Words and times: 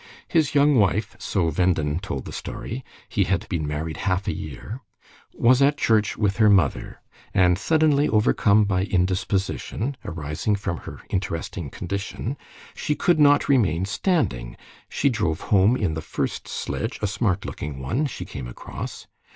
His 0.27 0.55
young 0.55 0.73
wife, 0.77 1.15
so 1.19 1.51
Venden 1.51 1.99
told 2.01 2.25
the 2.25 2.31
story—he 2.33 3.23
had 3.25 3.47
been 3.49 3.67
married 3.67 3.97
half 3.97 4.27
a 4.27 4.33
year—was 4.33 5.61
at 5.61 5.77
church 5.77 6.17
with 6.17 6.37
her 6.37 6.49
mother, 6.49 7.03
and 7.35 7.55
suddenly 7.55 8.09
overcome 8.09 8.63
by 8.63 8.85
indisposition, 8.85 9.95
arising 10.03 10.55
from 10.55 10.77
her 10.77 11.01
interesting 11.11 11.69
condition, 11.69 12.35
she 12.73 12.95
could 12.95 13.19
not 13.19 13.47
remain 13.47 13.85
standing, 13.85 14.57
she 14.89 15.07
drove 15.09 15.39
home 15.41 15.77
in 15.77 15.93
the 15.93 16.01
first 16.01 16.47
sledge, 16.47 16.97
a 17.03 17.05
smart 17.05 17.45
looking 17.45 17.79
one, 17.79 18.07
she 18.07 18.25
came 18.25 18.47
across. 18.47 19.05